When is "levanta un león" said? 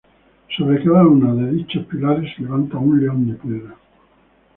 2.41-3.27